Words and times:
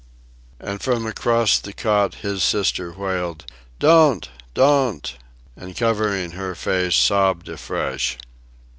And 0.59 0.81
from 0.81 1.05
across 1.05 1.59
the 1.59 1.73
cot 1.73 2.15
his 2.25 2.43
sister 2.43 2.91
wailed, 2.93 3.45
"Don't, 3.77 4.29
don't!" 4.55 5.13
and, 5.55 5.77
covering 5.77 6.31
her 6.31 6.55
face, 6.55 6.95
sobbed 6.95 7.47
afresh. 7.47 8.17